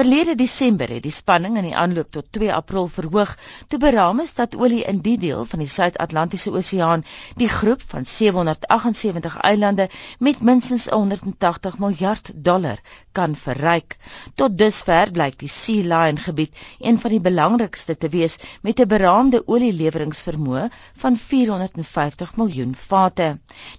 Verlede 0.00 0.32
Desember 0.34 0.88
het 0.88 1.02
die 1.04 1.12
spanning 1.12 1.58
in 1.60 1.66
die 1.66 1.74
aanloop 1.76 2.08
tot 2.16 2.28
2 2.32 2.48
April 2.56 2.86
verhoog 2.88 3.34
toe 3.68 3.78
beraam 3.82 4.22
is 4.22 4.30
dat 4.38 4.54
olie 4.56 4.78
in 4.88 5.02
die 5.04 5.18
deel 5.20 5.42
van 5.50 5.60
die 5.60 5.68
Suid-Atlantiese 5.68 6.52
Oseaan 6.56 7.02
die 7.42 7.48
groep 7.52 7.82
van 7.90 8.06
778 8.08 9.34
eilande 9.48 9.90
met 10.18 10.40
minstens 10.40 10.86
180 10.94 11.76
miljard 11.84 12.30
dollar 12.46 12.80
kan 13.12 13.36
verryk. 13.36 13.98
Tot 14.40 14.56
dusver 14.62 15.12
blyk 15.12 15.36
die 15.42 15.52
Sea 15.52 15.84
Lion 15.92 16.22
gebied 16.28 16.56
een 16.78 17.00
van 17.02 17.12
die 17.16 17.20
belangrikste 17.26 17.98
te 17.98 18.08
wees 18.08 18.38
met 18.62 18.80
'n 18.80 18.88
beraamde 18.88 19.42
olieleweringvermoë 19.46 20.70
van 21.02 21.16
450 21.16 22.36
miljoen 22.36 22.72
vate. 22.86 23.28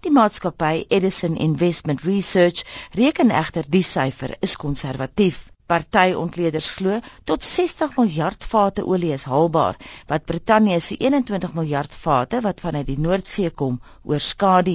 Die 0.01 0.11
maatskappy 0.11 0.85
Edison 0.87 1.35
Investment 1.37 2.05
Research 2.05 2.61
reken 2.91 3.31
egter 3.31 3.65
die 3.69 3.83
syfer 3.89 4.35
is 4.39 4.55
konservatief. 4.55 5.49
Party 5.71 6.11
ontleeders 6.19 6.65
glo 6.75 6.97
tot 7.29 7.43
60 7.47 7.93
miljard 7.97 8.43
vate 8.53 8.83
olie 8.93 9.13
is 9.15 9.23
haalbaar 9.31 9.77
wat 10.09 10.25
Brittanje 10.31 10.79
se 10.87 10.97
21 10.99 11.53
miljard 11.59 11.93
vate 12.05 12.41
wat 12.47 12.63
vanuit 12.65 12.89
die 12.89 12.97
Noordsee 12.99 13.51
kom 13.61 13.77
oorskadu. 14.03 14.73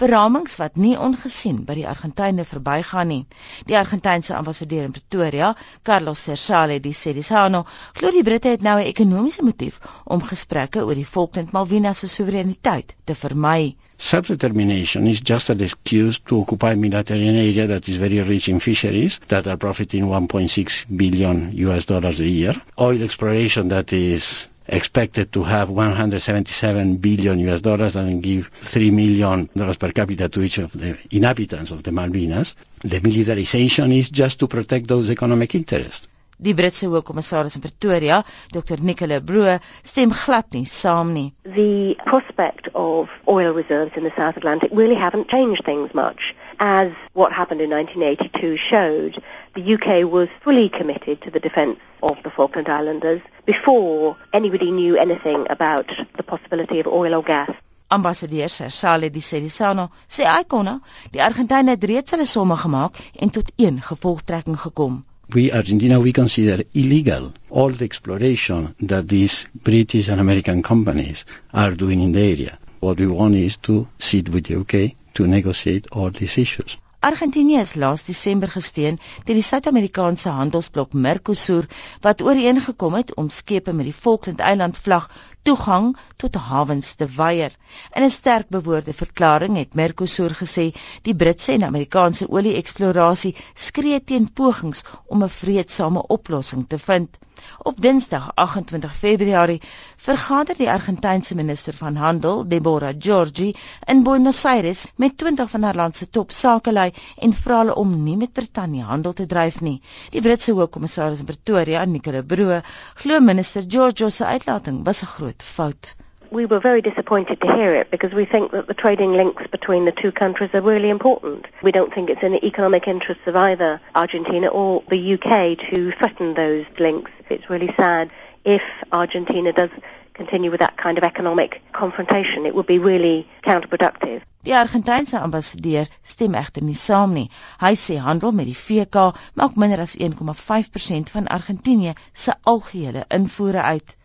Beramings 0.00 0.56
wat 0.62 0.78
nie 0.84 0.94
ongesien 1.08 1.58
by 1.68 1.76
die 1.80 1.86
Argentyne 1.90 2.46
verbygaan 2.52 3.12
nie. 3.12 3.20
Die 3.68 3.76
Argentynse 3.82 4.34
ambassadeur 4.38 4.88
in 4.88 4.96
Pretoria, 4.96 5.52
Carlos 5.82 6.24
Cersale 6.24 6.80
di 6.80 6.94
Sedisano, 7.02 7.66
glo 8.00 8.14
die 8.16 8.24
Britte 8.24 8.54
het 8.54 8.64
nou 8.64 8.78
'n 8.78 8.88
ekonomiese 8.94 9.44
motief 9.44 9.78
om 10.04 10.24
gesprekke 10.32 10.86
oor 10.86 10.94
die 10.94 11.10
Falkland 11.14 11.52
Malvinas 11.52 11.98
se 11.98 12.08
soewereiniteit 12.08 12.96
te 13.04 13.14
vermy. 13.14 13.76
Self-determination 14.02 15.06
is 15.06 15.20
just 15.20 15.50
an 15.50 15.60
excuse 15.60 16.18
to 16.20 16.40
occupy 16.40 16.74
Mediterranean 16.74 17.36
area 17.36 17.66
that 17.66 17.86
is 17.86 17.96
very 17.96 18.18
rich 18.22 18.48
in 18.48 18.58
fisheries 18.58 19.20
that 19.28 19.46
are 19.46 19.58
profiting 19.58 20.04
1.6 20.06 20.96
billion 20.96 21.52
US 21.52 21.84
dollars 21.84 22.18
a 22.18 22.26
year. 22.26 22.54
Oil 22.78 23.02
exploration 23.02 23.68
that 23.68 23.92
is 23.92 24.48
expected 24.66 25.30
to 25.34 25.42
have 25.42 25.68
177 25.68 26.96
billion 26.96 27.38
US 27.50 27.60
dollars 27.60 27.94
and 27.94 28.22
give 28.22 28.50
3 28.54 28.90
million 28.90 29.50
dollars 29.54 29.76
per 29.76 29.92
capita 29.92 30.30
to 30.30 30.42
each 30.42 30.56
of 30.56 30.72
the 30.72 30.96
inhabitants 31.10 31.70
of 31.70 31.82
the 31.82 31.90
Malvinas. 31.90 32.54
The 32.82 33.00
militarization 33.00 33.92
is 33.92 34.08
just 34.08 34.38
to 34.40 34.48
protect 34.48 34.88
those 34.88 35.10
economic 35.10 35.54
interests. 35.54 36.08
Die 36.42 36.54
Britse 36.54 36.86
hoofkommissaris 36.88 37.56
in 37.56 37.60
Pretoria, 37.60 38.24
Dr 38.50 38.78
Nicola 38.80 39.20
Broe, 39.20 39.58
stem 39.82 40.08
glad 40.08 40.54
nie 40.54 40.64
saam 40.64 41.12
nie. 41.12 41.34
The 41.44 41.96
prospect 42.06 42.70
of 42.72 43.10
oil 43.28 43.52
reserves 43.52 43.98
in 43.98 44.04
the 44.04 44.12
South 44.16 44.38
Atlantic 44.38 44.70
really 44.72 44.94
haven't 44.94 45.28
changed 45.28 45.66
things 45.66 45.92
much. 45.92 46.34
As 46.58 46.92
what 47.12 47.34
happened 47.34 47.60
in 47.60 47.68
1982 47.68 48.56
showed, 48.56 49.22
the 49.54 49.74
UK 49.74 50.10
was 50.10 50.30
fully 50.42 50.70
committed 50.70 51.20
to 51.20 51.30
the 51.30 51.40
defence 51.40 51.78
of 52.02 52.16
the 52.24 52.30
Falkland 52.30 52.70
Islanders 52.70 53.20
before 53.44 54.16
anybody 54.32 54.70
knew 54.70 54.96
anything 54.96 55.46
about 55.50 55.92
the 56.16 56.22
possibility 56.22 56.80
of 56.80 56.86
oil 56.86 57.16
or 57.16 57.22
gas. 57.22 57.50
Ambassadeur 57.90 58.48
Sale 58.48 59.10
Di 59.10 59.20
Serisano 59.20 59.90
sê 60.08 60.24
Icona, 60.24 60.78
die 61.12 61.20
Argentynë 61.20 61.76
het 61.76 61.84
reeds 61.84 62.16
hulle 62.16 62.24
somme 62.24 62.56
gemaak 62.56 62.96
en 63.20 63.28
tot 63.28 63.52
een 63.58 63.82
gevolgtrekking 63.82 64.56
gekom 64.56 65.02
we 65.34 65.52
Argentina 65.52 66.00
we 66.00 66.12
consider 66.12 66.64
illegal 66.74 67.32
all 67.48 67.70
the 67.70 67.84
exploration 67.84 68.74
that 68.80 69.08
these 69.08 69.46
British 69.54 70.08
and 70.08 70.20
American 70.20 70.62
companies 70.62 71.24
are 71.52 71.74
doing 71.74 72.00
in 72.02 72.12
the 72.12 72.20
area. 72.20 72.58
What 72.80 72.98
we 72.98 73.06
want 73.06 73.34
is 73.34 73.56
to 73.68 73.88
sit 73.98 74.28
with 74.28 74.44
the 74.46 74.56
UK 74.56 74.96
to 75.14 75.26
negotiate 75.26 75.86
all 75.92 76.10
these 76.10 76.38
issues. 76.38 76.76
Argentinië 77.02 77.60
is 77.60 77.74
laas 77.76 78.02
Desember 78.04 78.48
gesteun 78.52 78.98
deur 79.24 79.36
die 79.38 79.44
Suid-Amerikaanse 79.44 80.32
handelsblok 80.36 80.92
Mercosur 80.92 81.68
wat 82.06 82.20
ooreengekom 82.20 82.98
het 82.98 83.14
om 83.22 83.30
skepe 83.32 83.72
met 83.72 83.88
die 83.88 83.96
Falkland-eiland 83.96 84.76
vlag 84.76 85.06
toegang 85.42 85.96
tot 86.16 86.34
hawens 86.34 86.94
te 86.94 87.06
weier. 87.16 87.52
In 87.96 88.02
'n 88.02 88.10
sterk 88.10 88.48
bewoorde 88.48 88.92
verklaring 88.92 89.56
het 89.56 89.74
Mercosur 89.74 90.34
gesê 90.42 90.66
die 91.02 91.14
Britse 91.14 91.52
en 91.52 91.64
Amerikaanse 91.64 92.28
olie-eksplorasie 92.28 93.36
skree 93.54 94.04
teen 94.04 94.32
pogings 94.32 94.82
om 95.06 95.22
'n 95.22 95.28
vredesame 95.28 96.06
oplossing 96.06 96.64
te 96.68 96.78
vind. 96.78 97.18
Op 97.62 97.80
Dinsdag 97.80 98.32
28 98.34 98.96
Februarie 98.96 99.62
vergader 99.96 100.56
die 100.56 100.70
Argentynse 100.70 101.34
minister 101.34 101.74
van 101.74 101.96
Handel, 101.96 102.48
Deborah 102.48 102.94
Giorgi, 102.98 103.54
in 103.86 104.02
Buenos 104.02 104.44
Aires 104.44 104.86
met 104.96 105.16
20 105.18 105.50
van 105.50 105.62
haar 105.62 105.74
land 105.74 105.96
se 105.96 106.10
topsakelei 106.10 106.92
en 107.16 107.32
vra 107.32 107.58
hulle 107.58 107.74
om 107.74 108.02
nie 108.02 108.16
met 108.16 108.32
Brittanje 108.32 108.82
handel 108.82 109.12
te 109.12 109.26
dryf 109.26 109.60
nie. 109.60 109.80
Die 110.10 110.20
Britse 110.20 110.52
hoofkommissaris 110.52 111.18
in 111.18 111.24
Pretoria, 111.24 111.84
Nicola 111.84 112.22
Broe, 112.22 112.62
glo 112.94 113.20
minister 113.20 113.64
Giorgio 113.66 114.08
se 114.08 114.24
uitlating 114.24 114.84
was 114.84 115.02
'n 115.02 115.06
groot 115.06 115.29
fout. 115.38 115.94
we 116.30 116.46
were 116.46 116.60
very 116.60 116.80
disappointed 116.80 117.40
to 117.40 117.52
hear 117.52 117.74
it 117.74 117.90
because 117.90 118.12
we 118.12 118.24
think 118.24 118.52
that 118.52 118.66
the 118.68 118.74
trading 118.74 119.12
links 119.12 119.46
between 119.48 119.84
the 119.84 119.92
two 119.92 120.12
countries 120.12 120.50
are 120.54 120.60
really 120.60 120.88
important. 120.88 121.46
We 121.62 121.72
don't 121.72 121.92
think 121.92 122.08
it's 122.08 122.22
in 122.22 122.32
the 122.32 122.46
economic 122.46 122.86
interests 122.86 123.26
of 123.26 123.34
either 123.34 123.80
Argentina 123.94 124.46
or 124.46 124.84
the 124.88 125.14
UK 125.14 125.58
to 125.70 125.90
threaten 125.90 126.34
those 126.34 126.66
links. 126.78 127.10
It's 127.28 127.50
really 127.50 127.72
sad 127.76 128.10
if 128.44 128.62
Argentina 128.92 129.52
does 129.52 129.70
continue 130.14 130.50
with 130.50 130.60
that 130.60 130.76
kind 130.76 130.98
of 130.98 131.04
economic 131.04 131.62
confrontation. 131.72 132.46
It 132.46 132.54
would 132.54 132.66
be 132.66 132.78
really 132.78 133.28
counterproductive. 133.42 134.22
Die 134.42 134.52
Argentynse 134.52 135.18
ambassadeur 135.20 135.86
stem 136.02 136.34
egter 136.34 136.62
nie 136.62 136.74
saam 136.74 137.12
nie. 137.12 137.28
Hy 137.60 137.74
sê 137.76 137.98
handel 138.00 138.32
met 138.32 138.48
die 138.48 138.56
VK 138.56 139.10
maak 139.36 139.56
minder 139.56 139.82
as 139.84 139.96
1,5% 139.96 141.12
van 141.12 141.26
Argentinië 141.26 141.92
se 142.12 142.32
algehele 142.42 143.04
invoere 143.08 143.62
uit. 143.62 143.96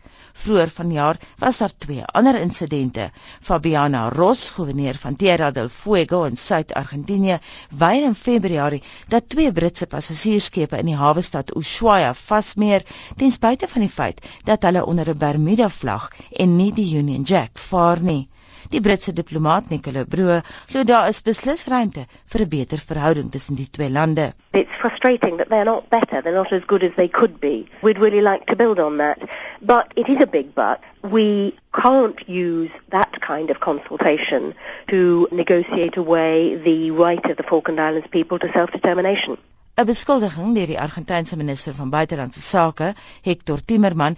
Vroeër 0.42 0.70
vanjaar 0.74 1.18
was 1.38 1.58
daar 1.62 1.72
twee 1.84 2.04
ander 2.04 2.36
insidente. 2.40 3.10
Fabiana 3.40 4.08
Ross, 4.08 4.50
goewerneur 4.50 4.94
van 4.94 5.16
Tierra 5.16 5.50
del 5.50 5.68
Fuego 5.68 6.24
in 6.24 6.36
Suid-Argentinië, 6.36 7.38
weier 7.70 8.04
in 8.04 8.14
Februarie 8.14 8.82
dat 9.08 9.28
twee 9.28 9.52
Britse 9.52 9.86
passasiersskepe 9.86 10.78
in 10.78 10.92
die 10.92 11.00
hawe 11.02 11.22
stad 11.22 11.56
Ushuaia 11.56 12.14
vasmeer 12.14 12.84
ten 13.16 13.30
spyte 13.30 13.68
van 13.68 13.86
die 13.86 13.94
feit 13.98 14.24
dat 14.44 14.62
hulle 14.62 14.86
onder 14.86 15.08
'n 15.14 15.18
Bermuda 15.18 15.68
vlag 15.68 16.10
en 16.32 16.56
nie 16.56 16.72
die 16.72 16.96
Union 16.98 17.22
Jack 17.22 17.58
vaar 17.58 18.00
nie. 18.00 18.28
Die 18.70 18.80
Britse 18.80 19.12
diplomaat 19.12 19.68
Nicola 19.70 20.04
Broe 20.04 20.42
glo 20.70 20.82
daar 20.82 21.08
is 21.08 21.20
beslis 21.22 21.66
ruimte 21.70 22.06
vir 22.32 22.42
'n 22.44 22.48
beter 22.54 22.80
verhouding 22.88 23.30
tussen 23.30 23.54
die 23.54 23.68
twee 23.70 23.90
lande. 23.90 24.32
It's 24.52 24.74
frustrating 24.80 25.36
that 25.38 25.48
they're 25.48 25.64
not 25.64 25.88
better, 25.88 26.20
they're 26.22 26.34
not 26.34 26.52
as 26.52 26.64
good 26.66 26.82
as 26.82 26.94
they 26.96 27.08
could 27.08 27.38
be. 27.40 27.68
We'd 27.82 27.98
really 27.98 28.22
like 28.22 28.46
to 28.46 28.56
build 28.56 28.80
on 28.80 28.96
that. 28.96 29.18
But 29.62 29.92
it 29.94 30.08
is 30.08 30.20
a 30.20 30.26
big 30.26 30.54
but. 30.54 30.80
We 31.02 31.54
can't 31.72 32.28
use 32.28 32.70
that 32.90 33.20
kind 33.20 33.50
of 33.50 33.60
consultation 33.60 34.54
to 34.88 35.28
negotiate 35.30 35.96
away 35.96 36.56
the 36.56 36.90
right 36.90 37.24
of 37.30 37.36
the 37.36 37.44
Falkland 37.44 37.80
Islands 37.80 38.08
people 38.08 38.40
to 38.40 38.52
self-determination. 38.52 39.38
'n 39.80 39.84
beskuldiging 39.88 40.52
deur 40.56 40.70
die 40.70 40.78
Argentynse 40.82 41.36
minister 41.36 41.74
van 41.78 41.90
buitelandse 41.94 42.40
sake, 42.44 42.86
Hector 43.26 43.58
Timerman, 43.72 44.14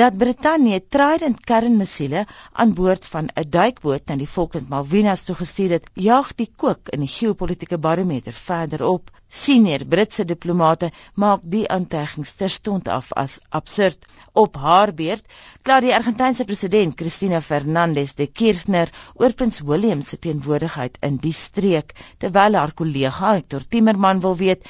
dat 0.00 0.16
Brittanje 0.22 0.80
trident 0.96 1.44
kernmissiele 1.50 2.24
aan 2.52 2.72
boord 2.80 3.06
van 3.12 3.28
'n 3.42 3.46
duikboot 3.58 4.08
na 4.08 4.16
die 4.22 4.26
Falkland 4.32 4.68
Malvinas 4.68 5.22
toegestuur 5.28 5.76
het, 5.76 5.86
jaag 6.08 6.34
die 6.42 6.48
kook 6.56 6.90
in 6.96 7.06
die 7.06 7.12
geopolitiese 7.18 7.78
barometer 7.78 8.32
verder 8.32 8.84
op. 8.88 9.10
Senior 9.28 9.84
Britse 9.84 10.24
diplomate 10.24 10.88
maak 11.22 11.40
die 11.54 11.64
aantuigings 11.76 12.32
terstond 12.40 12.88
af 12.96 13.08
as 13.22 13.32
absurd. 13.58 14.04
Op 14.42 14.56
haar 14.64 14.92
beurt 15.00 15.24
kla 15.66 15.80
die 15.84 15.94
Argentynse 15.96 16.44
president 16.50 16.94
Cristina 17.00 17.40
Fernandez 17.40 18.14
de 18.20 18.26
Kirchner 18.26 18.92
oor 19.14 19.32
prins 19.32 19.58
Willem 19.70 20.02
se 20.02 20.18
teenwoordigheid 20.18 20.98
in 21.08 21.16
die 21.26 21.34
streek, 21.34 21.94
terwyl 22.18 22.54
haar 22.60 22.74
kollega 22.82 23.32
Hector 23.34 23.66
Timmerman 23.68 24.20
wil 24.20 24.36
weet 24.44 24.62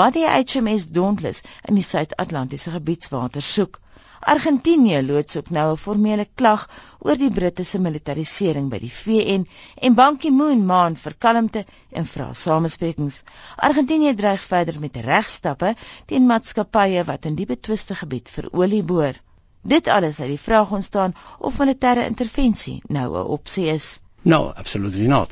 wat 0.00 0.18
die 0.18 0.26
HMS 0.26 0.90
Dauntless 0.90 1.44
in 1.68 1.78
die 1.78 1.86
Suid-Atlantiese 1.92 2.74
gebiedswater 2.78 3.42
soek. 3.52 3.78
Argentinië 4.20 5.02
loods 5.02 5.36
ook 5.36 5.50
nou 5.50 5.72
'n 5.72 5.76
formele 5.76 6.26
klag 6.34 6.68
oor 6.98 7.16
die 7.16 7.30
Britte 7.30 7.64
se 7.64 7.78
militarisering 7.78 8.68
by 8.70 8.78
die 8.78 8.92
VN 8.92 9.46
en 9.74 9.94
Ban 9.94 10.16
Ki-moon 10.16 10.66
maan 10.66 10.96
vir 10.96 11.14
kalmte 11.18 11.64
en 11.90 12.04
vra 12.04 12.32
samesprekings. 12.32 13.22
Argentinië 13.56 14.14
dreig 14.14 14.42
verder 14.42 14.80
met 14.80 14.96
regstappe 14.96 15.74
teen 16.06 16.26
maatskappye 16.26 17.04
wat 17.04 17.24
in 17.24 17.34
die 17.34 17.46
betwiste 17.46 17.94
gebied 17.94 18.28
vir 18.28 18.48
olie 18.52 18.82
boor. 18.82 19.14
Dit 19.62 19.88
alles 19.88 20.20
uit 20.20 20.28
die 20.28 20.44
vraag 20.48 20.70
ontstaan 20.70 21.14
of 21.38 21.58
militêre 21.58 22.04
intervensie 22.06 22.82
nou 22.88 23.08
'n 23.16 23.26
opsie 23.26 23.66
is. 23.72 24.00
No, 24.22 24.52
absolutely 24.56 25.06
not. 25.06 25.30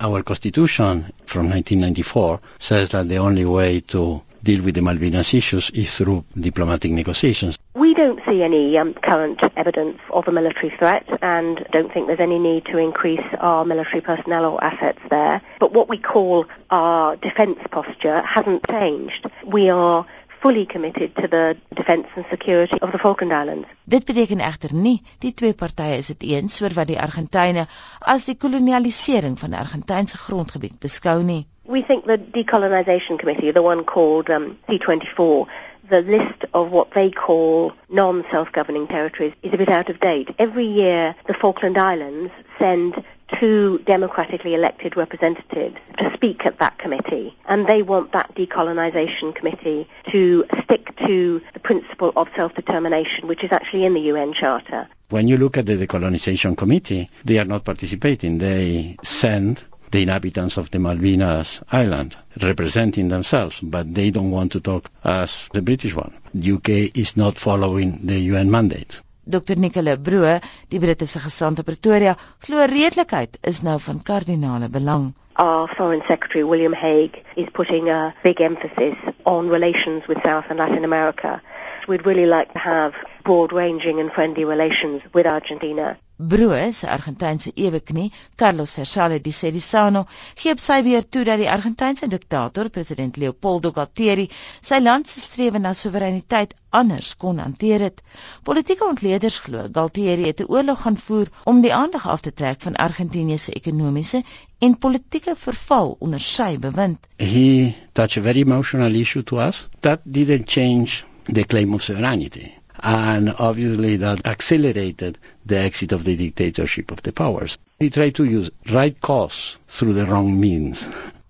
Our 0.00 0.22
constitution 0.22 1.04
from 1.24 1.48
1994 1.48 2.40
says 2.58 2.88
that 2.88 3.08
the 3.08 3.18
only 3.18 3.44
way 3.44 3.80
to 3.80 4.22
deal 4.42 4.62
with 4.62 4.74
the 4.74 4.80
Malvinas 4.80 5.34
issues 5.34 5.70
is 5.70 5.94
through 5.94 6.24
diplomatic 6.34 6.90
negotiations. 6.90 7.58
We 7.84 7.92
don't 7.92 8.24
see 8.24 8.42
any 8.42 8.78
um, 8.78 8.94
current 8.94 9.42
evidence 9.56 9.98
of 10.10 10.26
a 10.26 10.32
military 10.32 10.70
threat 10.70 11.06
and 11.20 11.66
don't 11.70 11.92
think 11.92 12.06
there's 12.06 12.18
any 12.18 12.38
need 12.38 12.64
to 12.72 12.78
increase 12.78 13.26
our 13.38 13.66
military 13.66 14.00
personnel 14.00 14.46
or 14.46 14.64
assets 14.64 15.00
there. 15.10 15.42
But 15.60 15.74
what 15.74 15.90
we 15.90 15.98
call 15.98 16.46
our 16.70 17.16
defence 17.16 17.58
posture 17.70 18.22
hasn't 18.22 18.66
changed. 18.70 19.26
We 19.44 19.68
are 19.68 20.06
fully 20.40 20.64
committed 20.64 21.14
to 21.16 21.28
the 21.28 21.58
defence 21.74 22.06
and 22.16 22.24
security 22.30 22.78
of 22.80 22.90
the 22.90 22.98
Falkland 22.98 23.34
Islands. 23.34 23.68
Dit 23.84 24.08
beteken 24.08 24.40
egter 24.40 24.72
nie 24.72 25.02
die 25.20 25.34
twee 25.36 25.52
partye 25.52 25.98
is 26.00 26.08
dit 26.14 26.24
eens 26.38 26.56
oor 26.62 26.72
wat 26.80 26.88
die 26.88 27.00
Argentyne 27.00 27.66
as 28.00 28.24
die 28.24 28.36
kolonialisering 28.46 29.36
van 29.38 29.60
Argentynse 29.60 30.16
grondgebied 30.24 30.80
beskou 30.80 31.20
nie. 31.22 31.44
We 31.68 31.82
think 31.82 32.04
the 32.06 32.16
Decolonisation 32.18 33.16
Committee, 33.16 33.52
the 33.52 33.62
one 33.62 33.84
called 33.84 34.30
um, 34.30 34.58
C24, 34.68 35.48
the 35.88 36.02
list 36.02 36.44
of 36.54 36.70
what 36.70 36.92
they 36.92 37.10
call 37.10 37.72
non-self-governing 37.88 38.86
territories 38.86 39.34
is 39.42 39.52
a 39.52 39.58
bit 39.58 39.68
out 39.68 39.88
of 39.88 40.00
date. 40.00 40.34
Every 40.38 40.66
year, 40.66 41.14
the 41.26 41.34
Falkland 41.34 41.78
Islands 41.78 42.32
send 42.58 43.04
two 43.32 43.78
democratically 43.84 44.54
elected 44.54 44.96
representatives 44.96 45.76
to 45.98 46.12
speak 46.12 46.46
at 46.46 46.58
that 46.58 46.78
committee. 46.78 47.36
And 47.46 47.66
they 47.66 47.82
want 47.82 48.12
that 48.12 48.34
decolonisation 48.34 49.34
committee 49.34 49.88
to 50.08 50.44
stick 50.62 50.96
to 50.98 51.42
the 51.52 51.60
principle 51.60 52.12
of 52.16 52.28
self-determination, 52.36 53.26
which 53.26 53.42
is 53.44 53.52
actually 53.52 53.84
in 53.84 53.94
the 53.94 54.02
UN 54.02 54.32
Charter. 54.32 54.88
When 55.10 55.28
you 55.28 55.36
look 55.36 55.58
at 55.58 55.66
the 55.66 55.76
decolonisation 55.76 56.56
committee, 56.56 57.08
they 57.24 57.38
are 57.38 57.44
not 57.44 57.64
participating. 57.64 58.38
They 58.38 58.96
send 59.02 59.64
the 59.94 60.02
inhabitants 60.02 60.56
of 60.58 60.72
the 60.72 60.78
Malvinas 60.78 61.62
Island 61.70 62.16
representing 62.42 63.08
themselves, 63.08 63.60
but 63.62 63.94
they 63.94 64.10
don't 64.10 64.32
want 64.32 64.50
to 64.52 64.60
talk 64.60 64.90
as 65.04 65.48
the 65.52 65.62
British 65.62 65.94
one. 65.94 66.12
UK 66.36 66.96
is 66.98 67.16
not 67.16 67.38
following 67.38 68.00
the 68.02 68.18
UN 68.32 68.50
mandate. 68.50 69.00
Dr 69.24 69.54
Nicola 69.54 69.96
Broe, 69.96 70.40
die 70.68 70.80
Britse 70.80 71.20
gesant 71.26 71.56
te 71.56 71.62
Pretoria, 71.62 72.16
glo 72.44 72.66
redelikheid 72.66 73.38
is 73.52 73.62
nou 73.62 73.78
van 73.78 74.02
kardinale 74.02 74.68
belang. 74.68 75.12
Our 75.36 75.68
Foreign 75.68 76.02
Secretary 76.08 76.42
William 76.42 76.72
Hague 76.72 77.22
is 77.36 77.48
putting 77.52 77.88
a 77.88 78.14
big 78.24 78.40
emphasis 78.40 78.98
on 79.24 79.48
relations 79.48 80.08
with 80.08 80.22
South 80.24 80.50
and 80.50 80.58
Latin 80.58 80.84
America. 80.84 81.40
We'd 81.86 82.04
really 82.04 82.26
like 82.26 82.52
to 82.54 82.58
have 82.58 82.94
broad-ranging 83.22 84.00
and 84.00 84.12
friendly 84.12 84.44
relations 84.44 85.02
with 85.12 85.26
Argentina. 85.26 85.96
Broe 86.16 86.72
se 86.72 86.86
Argentynse 86.86 87.50
eweknie, 87.54 88.12
Carlos 88.36 88.70
Cersale 88.70 89.20
di 89.20 89.32
Cerisano, 89.32 90.06
gee 90.38 90.52
op 90.54 90.60
sy 90.62 90.76
beurt 90.86 91.10
toe 91.10 91.24
dat 91.26 91.40
die 91.42 91.48
Argentynse 91.50 92.06
diktator, 92.06 92.70
president 92.70 93.16
Leopoldo 93.18 93.72
Galtieri, 93.74 94.28
sy 94.62 94.78
land 94.78 95.10
se 95.10 95.20
strewe 95.24 95.58
na 95.58 95.72
soewereiniteit 95.74 96.54
anders 96.70 97.16
kon 97.18 97.42
hanteer 97.42 97.86
het. 97.88 98.00
Politieke 98.46 98.86
ontleeders 98.86 99.40
glo 99.42 99.66
Galtieri 99.72 100.30
het 100.30 100.40
'n 100.40 100.50
oorlog 100.54 100.82
gaan 100.86 100.98
voer 100.98 101.28
om 101.44 101.60
die 101.60 101.74
aandag 101.74 102.08
af 102.08 102.20
te 102.20 102.32
trek 102.32 102.60
van 102.60 102.76
Argentinië 102.76 103.38
se 103.38 103.52
ekonomiese 103.52 104.22
en 104.58 104.78
politieke 104.78 105.34
verval 105.36 105.96
onder 105.98 106.20
sy 106.20 106.58
bewind. 106.58 106.98
He 107.18 107.74
touched 107.92 108.22
a 108.22 108.26
very 108.26 108.40
emotional 108.40 108.94
issue 108.94 109.22
to 109.22 109.40
us 109.40 109.68
that 109.80 110.00
didn't 110.04 110.48
change 110.50 111.04
the 111.24 111.44
claim 111.44 111.74
of 111.74 111.82
sovereignty 111.82 112.54
and 112.84 113.34
obviously 113.38 113.96
that 113.96 114.26
accelerated 114.26 115.18
the 115.46 115.58
exit 115.58 115.92
of 115.92 116.04
the 116.04 116.16
dictatorship 116.16 116.90
of 116.90 117.02
the 117.02 117.12
powers. 117.12 117.56
He 117.78 117.88
tried 117.90 118.14
to 118.16 118.24
use 118.24 118.50
right 118.70 119.00
cause 119.00 119.56
through 119.66 119.94
the 119.94 120.06
wrong 120.06 120.38
means. 120.38 120.86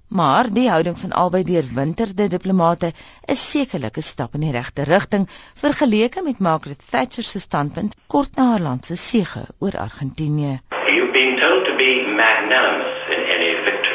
Maar 0.09 0.53
die 0.53 0.69
houding 0.69 0.99
van 0.99 1.13
albei 1.13 1.43
deurwinterde 1.43 2.29
diplomate 2.29 2.93
is 3.25 3.51
sekerlik 3.51 3.97
'n 3.97 4.03
stap 4.03 4.35
in 4.35 4.41
die 4.41 4.53
regte 4.53 4.83
rigting 4.83 5.29
vergeleke 5.55 6.23
met 6.23 6.39
Margaret 6.39 6.83
Thatcher 6.91 7.23
se 7.23 7.41
standpunt 7.41 7.95
kort 8.07 8.37
na 8.37 8.51
haar 8.51 8.61
land 8.61 8.87
se 8.87 8.97
sege 8.97 9.47
oor 9.59 9.79
Argentinië. 9.79 10.61
You've 10.87 11.13
been 11.13 11.39
told 11.39 11.65
to 11.65 11.77
be 11.77 12.05
magnanimous 12.07 12.95
in 13.17 13.23
any 13.35 13.53
victory. 13.65 13.94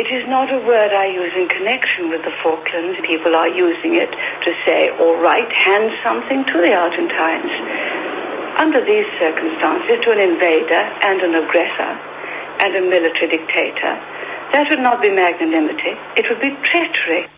It 0.00 0.10
is 0.10 0.26
not 0.26 0.50
a 0.50 0.56
word 0.56 0.92
I 0.94 1.08
use 1.08 1.34
in 1.36 1.46
connection 1.46 2.08
with 2.08 2.24
the 2.24 2.30
Falklands. 2.30 2.98
People 3.02 3.36
are 3.36 3.48
using 3.48 3.96
it 3.96 4.10
to 4.10 4.54
say, 4.64 4.88
all 4.88 5.20
right, 5.20 5.52
hand 5.52 5.92
something 6.02 6.42
to 6.42 6.52
the 6.58 6.72
Argentines. 6.72 7.52
Under 8.56 8.80
these 8.80 9.04
circumstances, 9.18 10.02
to 10.02 10.10
an 10.12 10.18
invader 10.18 10.88
and 11.04 11.20
an 11.20 11.34
aggressor 11.34 12.00
and 12.64 12.76
a 12.76 12.80
military 12.80 13.28
dictator, 13.28 14.00
that 14.56 14.68
would 14.70 14.80
not 14.80 15.02
be 15.02 15.10
magnanimity. 15.10 15.92
It 16.16 16.30
would 16.30 16.40
be 16.40 16.56
treachery. 16.62 17.28